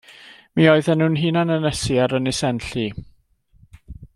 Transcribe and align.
Mi 0.59 0.63
oeddan 0.71 0.99
nhw'n 1.03 1.17
hunan-ynysu 1.23 1.99
ar 2.07 2.17
Ynys 2.21 2.41
Enlli. 2.51 2.87